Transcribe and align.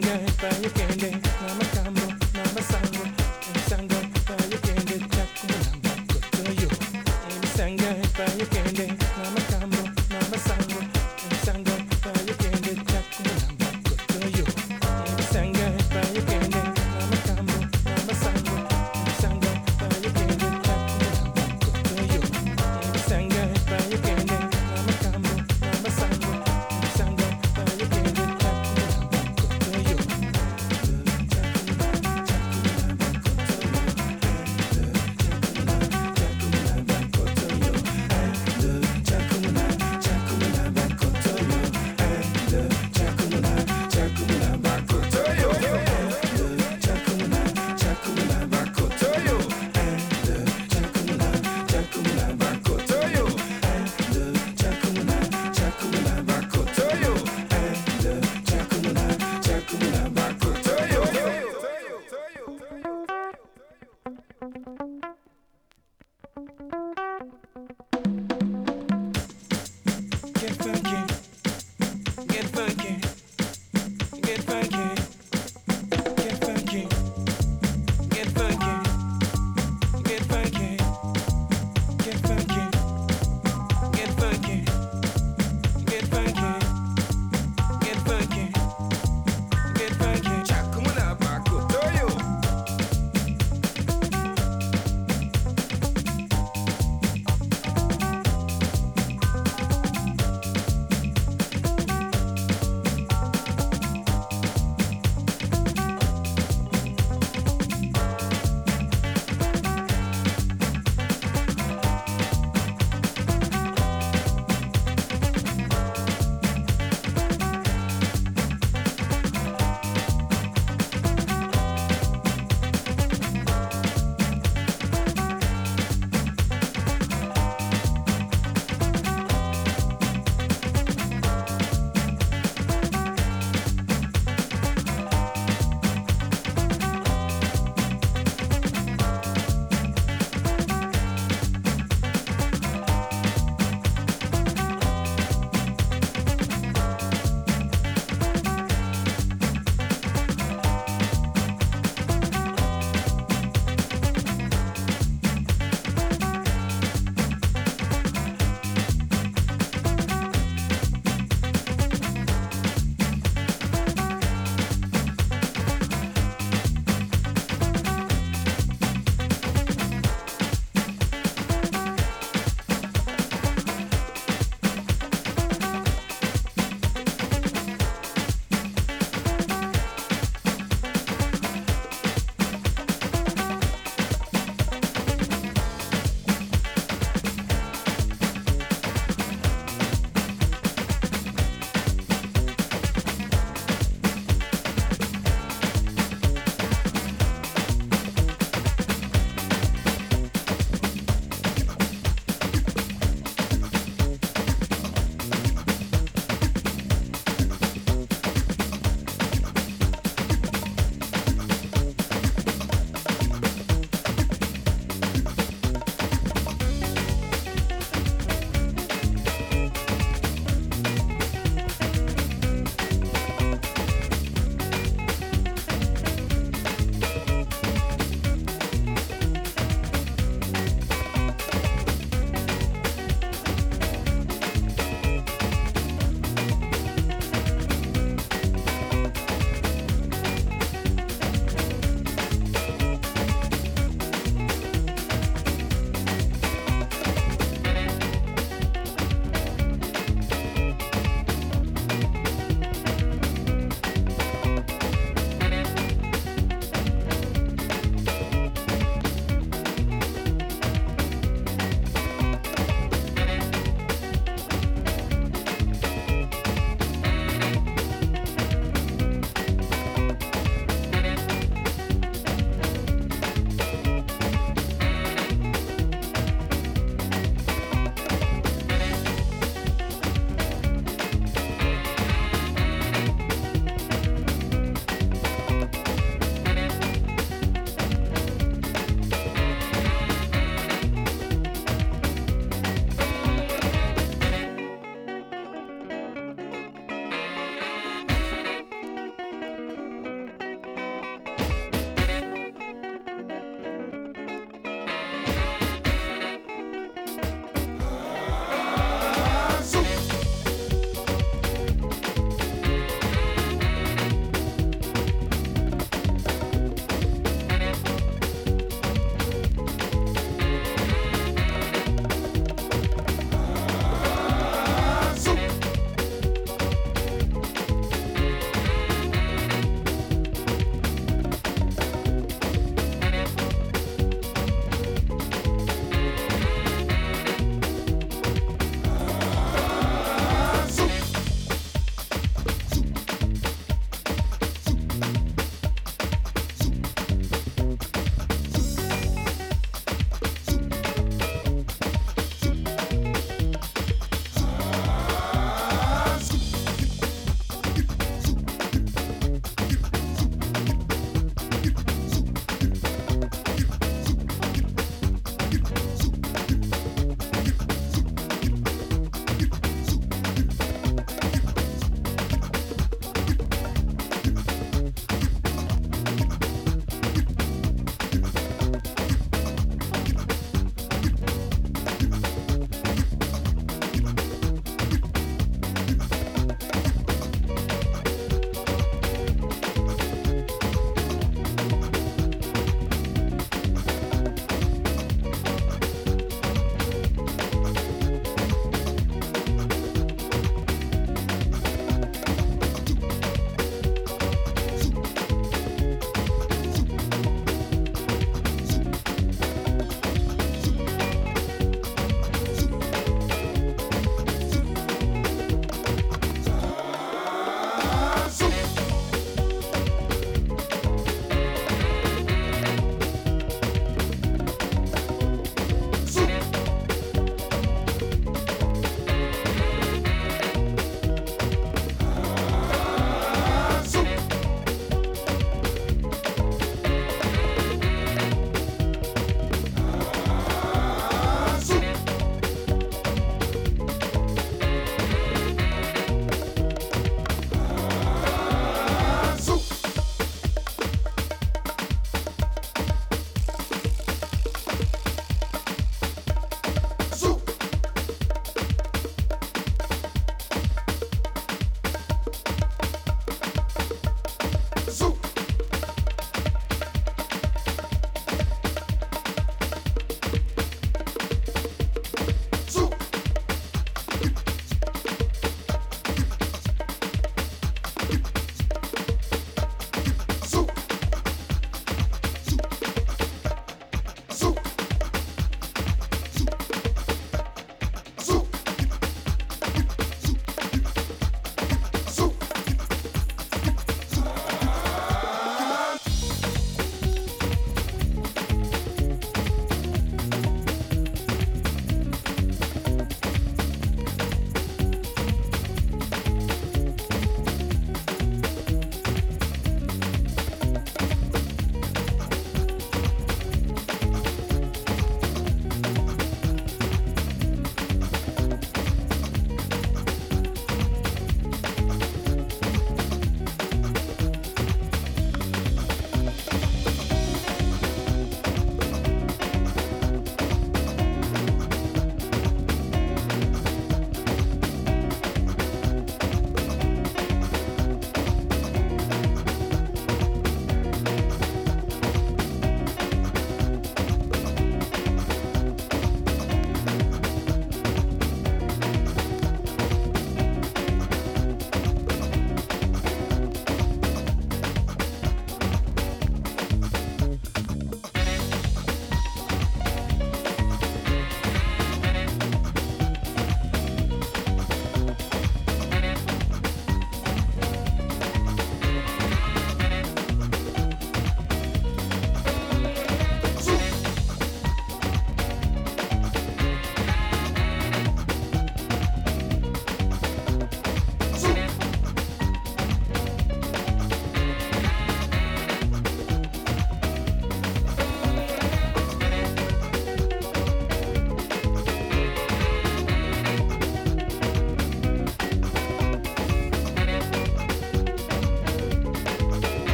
sangre 0.00 0.24
está 0.26 0.48
buscando. 0.48 0.91